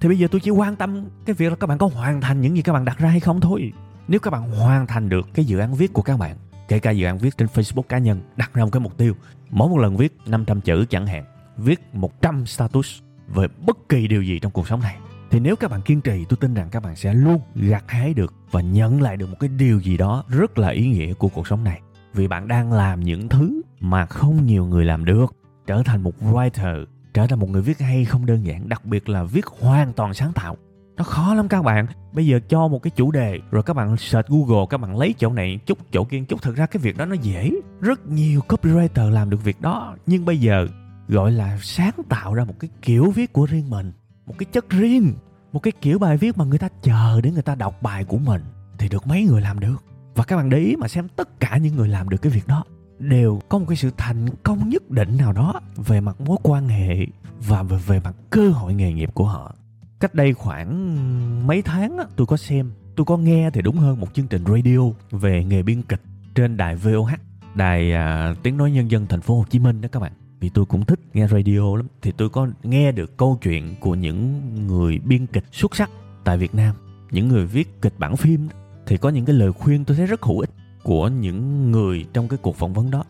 [0.00, 2.40] Thì bây giờ tôi chỉ quan tâm cái việc là các bạn có hoàn thành
[2.40, 3.72] những gì các bạn đặt ra hay không thôi.
[4.08, 6.36] Nếu các bạn hoàn thành được cái dự án viết của các bạn,
[6.68, 9.14] kể cả dự án viết trên Facebook cá nhân, đặt ra một cái mục tiêu,
[9.50, 11.24] mỗi một lần viết 500 chữ chẳng hạn,
[11.56, 13.00] viết 100 status
[13.34, 14.96] về bất kỳ điều gì trong cuộc sống này.
[15.30, 18.14] Thì nếu các bạn kiên trì, tôi tin rằng các bạn sẽ luôn gặt hái
[18.14, 21.28] được và nhận lại được một cái điều gì đó rất là ý nghĩa của
[21.28, 21.80] cuộc sống này.
[22.14, 25.36] Vì bạn đang làm những thứ mà không nhiều người làm được,
[25.66, 29.08] trở thành một writer, trở thành một người viết hay không đơn giản, đặc biệt
[29.08, 30.56] là viết hoàn toàn sáng tạo.
[30.96, 31.86] Nó khó lắm các bạn.
[32.12, 35.14] Bây giờ cho một cái chủ đề, rồi các bạn search google, các bạn lấy
[35.18, 36.42] chỗ này, chút chỗ kia, chút.
[36.42, 37.50] Thật ra cái việc đó nó dễ.
[37.80, 39.96] Rất nhiều copywriter làm được việc đó.
[40.06, 40.66] Nhưng bây giờ
[41.08, 43.92] gọi là sáng tạo ra một cái kiểu viết của riêng mình
[44.26, 45.14] một cái chất riêng
[45.52, 48.18] một cái kiểu bài viết mà người ta chờ để người ta đọc bài của
[48.18, 48.42] mình
[48.78, 49.84] thì được mấy người làm được.
[50.14, 52.46] Và các bạn để ý mà xem tất cả những người làm được cái việc
[52.46, 52.64] đó
[52.98, 56.68] đều có một cái sự thành công nhất định nào đó về mặt mối quan
[56.68, 57.06] hệ
[57.46, 59.54] và về, về mặt cơ hội nghề nghiệp của họ.
[60.00, 64.14] Cách đây khoảng mấy tháng tôi có xem tôi có nghe thì đúng hơn một
[64.14, 64.78] chương trình radio
[65.10, 66.02] về nghề biên kịch
[66.34, 67.10] trên đài VOH
[67.54, 70.48] đài à, tiếng nói nhân dân thành phố Hồ Chí Minh đó các bạn vì
[70.48, 71.86] tôi cũng thích nghe radio lắm.
[72.02, 75.90] Thì tôi có nghe được câu chuyện của những người biên kịch xuất sắc
[76.24, 76.74] tại Việt Nam,
[77.10, 78.48] những người viết kịch bản phim
[78.86, 80.50] thì có những cái lời khuyên tôi thấy rất hữu ích
[80.82, 83.04] của những người trong cái cuộc phỏng vấn đó.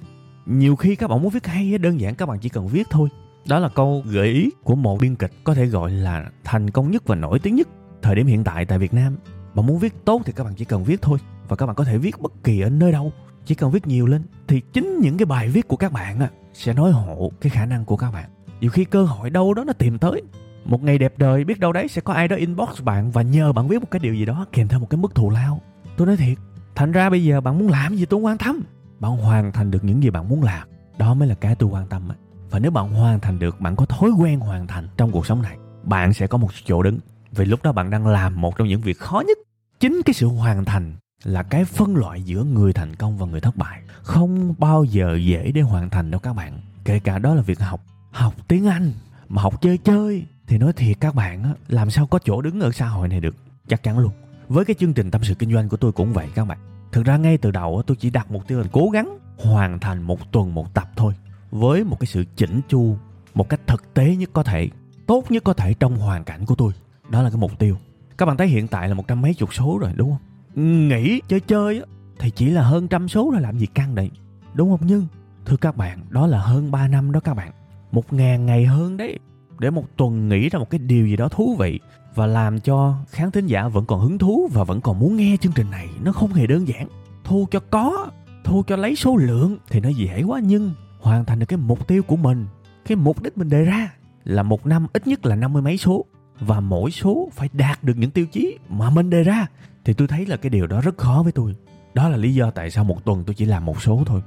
[0.46, 3.08] Nhiều khi các bạn muốn viết hay đơn giản các bạn chỉ cần viết thôi.
[3.48, 6.90] Đó là câu gợi ý của một biên kịch có thể gọi là thành công
[6.90, 7.68] nhất và nổi tiếng nhất
[8.02, 9.16] thời điểm hiện tại tại Việt Nam.
[9.54, 11.84] Bạn muốn viết tốt thì các bạn chỉ cần viết thôi và các bạn có
[11.84, 13.12] thể viết bất kỳ ở nơi đâu,
[13.44, 14.22] chỉ cần viết nhiều lên.
[14.46, 17.66] Thì chính những cái bài viết của các bạn á sẽ nói hộ cái khả
[17.66, 18.30] năng của các bạn.
[18.60, 20.22] Nhiều khi cơ hội đâu đó nó tìm tới.
[20.64, 23.52] Một ngày đẹp đời, biết đâu đấy sẽ có ai đó inbox bạn và nhờ
[23.52, 25.60] bạn viết một cái điều gì đó kèm theo một cái mức thù lao.
[25.96, 26.38] Tôi nói thiệt,
[26.74, 28.62] thành ra bây giờ bạn muốn làm gì tôi quan tâm.
[29.00, 30.68] Bạn hoàn thành được những gì bạn muốn làm,
[30.98, 32.08] đó mới là cái tôi quan tâm
[32.50, 35.42] và nếu bạn hoàn thành được, bạn có thói quen hoàn thành trong cuộc sống
[35.42, 36.98] này, bạn sẽ có một chỗ đứng.
[37.32, 39.38] Vì lúc đó bạn đang làm một trong những việc khó nhất,
[39.80, 40.94] chính cái sự hoàn thành
[41.24, 43.83] là cái phân loại giữa người thành công và người thất bại.
[44.02, 46.61] Không bao giờ dễ để hoàn thành đâu các bạn.
[46.85, 47.85] Kể cả đó là việc học.
[48.11, 48.92] Học tiếng anh,
[49.28, 50.26] mà học chơi chơi.
[50.46, 53.20] Thì nói thiệt các bạn á, làm sao có chỗ đứng ở xã hội này
[53.20, 53.37] được?
[53.68, 54.12] Chắc chắn luôn.
[54.48, 56.59] Với cái chương trình tâm sự kinh doanh của tôi cũng vậy các bạn.
[56.92, 60.02] Thực ra ngay từ đầu tôi chỉ đặt mục tiêu là cố gắng hoàn thành
[60.02, 61.14] một tuần một tập thôi.
[61.50, 62.96] Với một cái sự chỉnh chu,
[63.35, 64.68] một cách thực tế nhất có thể,
[65.07, 66.72] tốt nhất có thể trong hoàn cảnh của tôi.
[67.09, 67.76] Đó là cái mục tiêu.
[68.18, 70.27] Các bạn thấy hiện tại là một trăm mấy chục số rồi, đúng không?
[70.58, 71.84] Nghĩ chơi chơi á,
[72.18, 74.10] thì chỉ là hơn trăm số là làm gì căng đấy
[74.54, 74.80] đúng không?
[74.82, 75.06] Nhưng
[75.44, 77.52] thưa các bạn đó là hơn 3 năm đó các bạn.
[77.92, 79.18] Một ngàn ngày hơn đấy
[79.58, 81.80] để một tuần nghĩ ra một cái điều gì đó thú vị
[82.14, 85.36] và làm cho khán thính giả vẫn còn hứng thú và vẫn còn muốn nghe
[85.40, 86.88] chương trình này nó không hề đơn giản.
[87.24, 88.10] Thu cho có
[88.44, 91.88] thu cho lấy số lượng thì nó dễ quá nhưng hoàn thành được cái mục
[91.88, 92.46] tiêu của mình
[92.86, 93.92] cái mục đích mình đề ra
[94.24, 96.04] là một năm ít nhất là năm mươi mấy số
[96.40, 99.46] và mỗi số phải đạt được những tiêu chí mà mình đề ra.
[99.85, 101.55] Thì tôi thấy là cái điều đó rất khó với tôi.
[101.94, 104.22] Đó là lý do tại sao một tuần tôi chỉ làm một số thôi.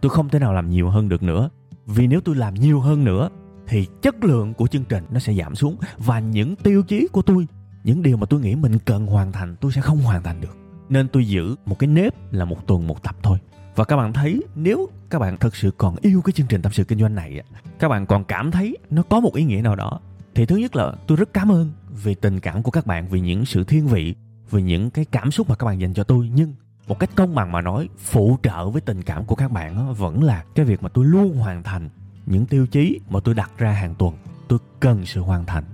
[0.00, 1.50] Tôi không thể nào làm nhiều hơn được nữa.
[1.86, 3.28] Vì nếu tôi làm nhiều hơn nữa,
[3.66, 5.76] thì chất lượng của chương trình nó sẽ giảm xuống.
[5.98, 7.46] Và những tiêu chí của tôi,
[7.84, 10.56] những điều mà tôi nghĩ mình cần hoàn thành, tôi sẽ không hoàn thành được.
[10.88, 13.38] Nên tôi giữ một cái nếp là một tuần một tập thôi.
[13.76, 16.72] Và các bạn thấy, nếu các bạn thật sự còn yêu cái chương trình tâm
[16.72, 17.42] sự kinh doanh này
[17.78, 20.00] các bạn còn cảm thấy nó có một ý nghĩa nào đó
[20.34, 21.72] thì thứ nhất là tôi rất cảm ơn
[22.04, 24.14] vì tình cảm của các bạn vì những sự thiên vị
[24.50, 26.30] vì những cái cảm xúc mà các bạn dành cho tôi.
[26.34, 26.54] Nhưng
[26.88, 29.92] một cách công bằng mà nói phụ trợ với tình cảm của các bạn đó,
[29.92, 31.88] vẫn là cái việc mà tôi luôn hoàn thành
[32.26, 34.14] những tiêu chí mà tôi đặt ra hàng tuần.
[34.48, 35.64] Tôi cần sự hoàn thành.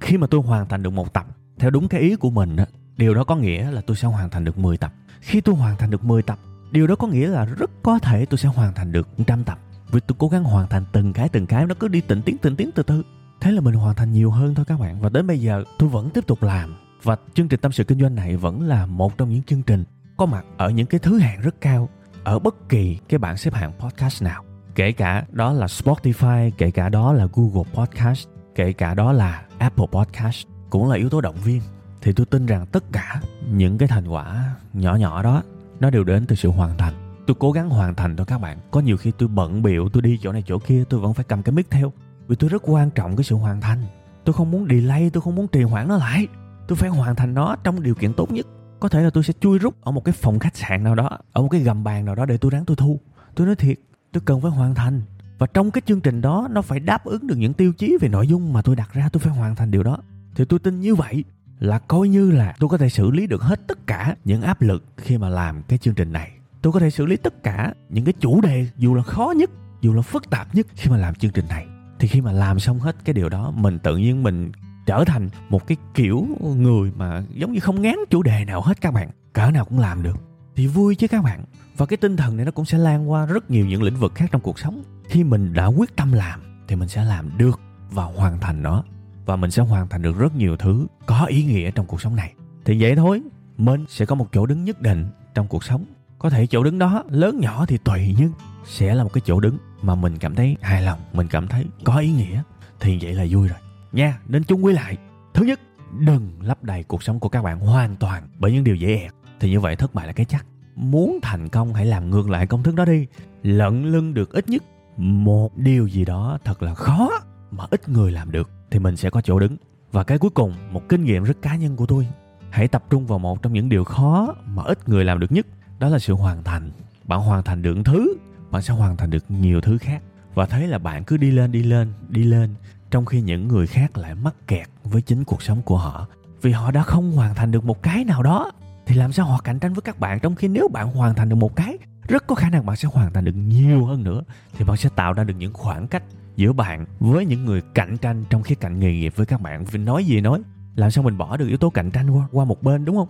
[0.00, 1.26] Khi mà tôi hoàn thành được một tập
[1.58, 4.30] theo đúng cái ý của mình á điều đó có nghĩa là tôi sẽ hoàn
[4.30, 4.92] thành được 10 tập.
[5.20, 6.38] Khi tôi hoàn thành được 10 tập
[6.70, 9.58] điều đó có nghĩa là rất có thể tôi sẽ hoàn thành được trăm tập.
[9.90, 12.36] Vì tôi cố gắng hoàn thành từng cái từng cái nó cứ đi tỉnh tiến
[12.38, 13.02] từng tiến từ từ
[13.40, 15.00] thế là mình hoàn thành nhiều hơn thôi các bạn.
[15.00, 16.76] Và đến bây giờ, tôi vẫn tiếp tục làm.
[17.02, 19.84] Và chương trình tâm sự kinh doanh này vẫn là một trong những chương trình
[20.16, 21.88] có mặt ở những cái thứ hạng rất cao
[22.24, 24.44] ở bất kỳ cái bảng xếp hạng podcast nào.
[24.74, 29.42] Kể cả đó là Spotify, kể cả đó là Google Podcast, kể cả đó là
[29.58, 31.60] Apple Podcast, cũng là yếu tố động viên.
[32.02, 33.20] Thì tôi tin rằng tất cả
[33.50, 35.42] những cái thành quả nhỏ nhỏ đó,
[35.80, 36.94] nó đều đến từ sự hoàn thành.
[37.26, 38.58] Tôi cố gắng hoàn thành thôi các bạn.
[38.70, 41.24] Có nhiều khi tôi bận biểu, tôi đi chỗ này chỗ kia, tôi vẫn phải
[41.24, 41.92] cầm cái mic theo
[42.28, 43.82] vì tôi rất quan trọng cái sự hoàn thành.
[44.24, 46.26] Tôi không muốn delay, tôi không muốn trì hoãn nó lại.
[46.68, 48.46] Tôi phải hoàn thành nó trong điều kiện tốt nhất.
[48.80, 51.18] Có thể là tôi sẽ chui rút ở một cái phòng khách sạn nào đó,
[51.32, 53.00] ở một cái gầm bàn nào đó để tôi ráng tôi thu.
[53.34, 53.78] Tôi nói thiệt,
[54.12, 55.02] tôi cần phải hoàn thành.
[55.38, 58.08] Và trong cái chương trình đó, nó phải đáp ứng được những tiêu chí về
[58.08, 59.98] nội dung mà tôi đặt ra, tôi phải hoàn thành điều đó.
[60.34, 61.24] Thì tôi tin như vậy
[61.58, 64.62] là coi như là tôi có thể xử lý được hết tất cả những áp
[64.62, 66.30] lực khi mà làm cái chương trình này.
[66.62, 69.50] Tôi có thể xử lý tất cả những cái chủ đề dù là khó nhất,
[69.80, 71.66] dù là phức tạp nhất khi mà làm chương trình này
[71.98, 74.52] thì khi mà làm xong hết cái điều đó, mình tự nhiên mình
[74.86, 78.80] trở thành một cái kiểu người mà giống như không ngán chủ đề nào hết
[78.80, 79.10] các bạn.
[79.32, 80.16] Cỡ nào cũng làm được.
[80.56, 81.44] Thì vui chứ các bạn.
[81.76, 84.14] Và cái tinh thần này nó cũng sẽ lan qua rất nhiều những lĩnh vực
[84.14, 84.82] khác trong cuộc sống.
[85.08, 88.84] Khi mình đã quyết tâm làm, thì mình sẽ làm được và hoàn thành nó.
[89.26, 92.16] Và mình sẽ hoàn thành được rất nhiều thứ có ý nghĩa trong cuộc sống
[92.16, 92.32] này.
[92.64, 93.22] Thì vậy thôi,
[93.58, 95.84] mình sẽ có một chỗ đứng nhất định trong cuộc sống.
[96.18, 98.32] Có thể chỗ đứng đó lớn nhỏ thì tùy nhưng
[98.66, 101.64] sẽ là một cái chỗ đứng mà mình cảm thấy hài lòng, mình cảm thấy
[101.84, 102.42] có ý nghĩa,
[102.80, 103.58] thì vậy là vui rồi.
[103.92, 104.96] Nha nên chung quy lại.
[105.34, 105.60] Thứ nhất,
[105.98, 109.12] đừng lấp đầy cuộc sống của các bạn hoàn toàn bởi những điều dễ ẹt
[109.40, 110.46] thì như vậy thất bại là cái chắc.
[110.74, 113.06] Muốn thành công, hãy làm ngược lại công thức đó đi.
[113.42, 114.62] Lận lưng được ít nhất
[114.96, 117.10] một điều gì đó thật là khó
[117.50, 119.56] mà ít người làm được, thì mình sẽ có chỗ đứng.
[119.92, 122.06] Và cái cuối cùng, một kinh nghiệm rất cá nhân của tôi.
[122.50, 125.46] Hãy tập trung vào một trong những điều khó mà ít người làm được nhất.
[125.78, 126.70] Đó là sự hoàn thành.
[127.04, 128.16] Bạn hoàn thành được thứ
[128.56, 130.02] bạn sẽ hoàn thành được nhiều thứ khác.
[130.34, 132.54] Và thấy là bạn cứ đi lên đi lên đi lên,
[132.90, 136.06] trong khi những người khác lại mắc kẹt với chính cuộc sống của họ.
[136.42, 138.50] Vì họ đã không hoàn thành được một cái nào đó,
[138.86, 141.28] thì làm sao họ cạnh tranh với các bạn, trong khi nếu bạn hoàn thành
[141.28, 144.22] được một cái, rất có khả năng bạn sẽ hoàn thành được nhiều hơn nữa.
[144.52, 146.02] Thì bạn sẽ tạo ra được những khoảng cách
[146.36, 149.64] giữa bạn với những người cạnh tranh trong khía cạnh nghề nghiệp với các bạn.
[149.64, 150.40] Vì nói gì nói,
[150.76, 153.08] làm sao mình bỏ được yếu tố cạnh tranh qua qua một bên, đúng không?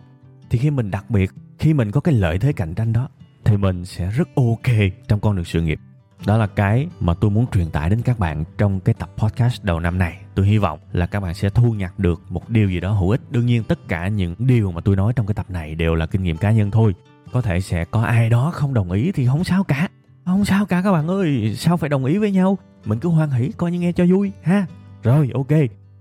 [0.50, 3.08] Thì khi mình đặc biệt, khi mình có cái lợi thế cạnh tranh đó
[3.46, 4.74] thì mình sẽ rất ok
[5.08, 5.78] trong con đường sự nghiệp.
[6.26, 9.64] Đó là cái mà tôi muốn truyền tải đến các bạn trong cái tập podcast
[9.64, 10.20] đầu năm này.
[10.34, 13.10] Tôi hy vọng là các bạn sẽ thu nhặt được một điều gì đó hữu
[13.10, 13.20] ích.
[13.30, 16.06] Đương nhiên tất cả những điều mà tôi nói trong cái tập này đều là
[16.06, 16.94] kinh nghiệm cá nhân thôi.
[17.32, 19.88] Có thể sẽ có ai đó không đồng ý thì không sao cả.
[20.24, 22.58] Không sao cả các bạn ơi, sao phải đồng ý với nhau?
[22.84, 24.66] Mình cứ hoan hỷ, coi như nghe cho vui, ha.
[25.02, 25.48] Rồi, ok.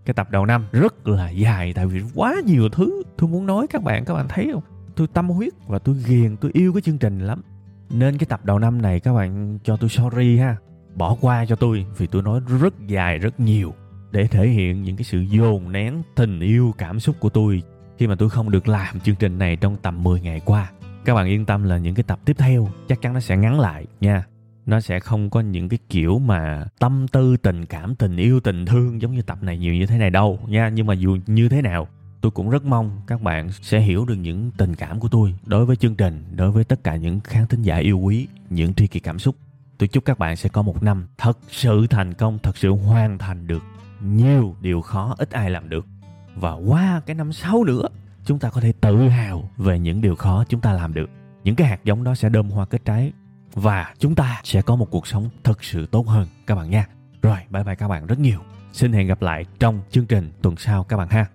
[0.06, 3.68] Cái tập đầu năm rất là dài, tại vì quá nhiều thứ tôi muốn nói
[3.70, 4.64] các bạn các bạn thấy không?
[4.96, 7.42] Tôi tâm huyết và tôi ghiền, tôi yêu cái chương trình lắm.
[7.90, 10.58] Nên cái tập đầu năm này các bạn cho tôi sorry ha.
[10.96, 13.74] Bỏ qua cho tôi, vì tôi nói rất dài, rất nhiều.
[14.12, 17.62] Để thể hiện những cái sự dồn nén tình yêu, cảm xúc của tôi
[17.98, 20.72] khi mà tôi không được làm chương trình này trong tầm 10 ngày qua.
[21.06, 23.60] Các bạn yên tâm là những cái tập tiếp theo chắc chắn nó sẽ ngắn
[23.60, 24.26] lại nha.
[24.66, 28.66] Nó sẽ không có những cái kiểu mà tâm tư, tình cảm, tình yêu, tình
[28.66, 30.70] thương giống như tập này nhiều như thế này đâu nha.
[30.70, 31.88] Nhưng mà dù như thế nào
[32.26, 35.66] tôi cũng rất mong các bạn sẽ hiểu được những tình cảm của tôi đối
[35.66, 38.88] với chương trình, đối với tất cả những khán thính giả yêu quý, những tri
[38.88, 39.36] kỷ cảm xúc.
[39.78, 43.18] Tôi chúc các bạn sẽ có một năm thật sự thành công, thật sự hoàn
[43.18, 43.64] thành được
[44.02, 45.86] nhiều điều khó ít ai làm được.
[46.36, 47.88] Và qua cái năm sau nữa,
[48.26, 51.10] chúng ta có thể tự hào về những điều khó chúng ta làm được.
[51.44, 53.12] Những cái hạt giống đó sẽ đơm hoa kết trái
[53.54, 56.88] và chúng ta sẽ có một cuộc sống thật sự tốt hơn, các bạn nha.
[57.22, 58.40] Rồi, bye bye các bạn rất nhiều.
[58.74, 61.35] Xin hẹn gặp lại trong chương trình tuần sau, các bạn ha.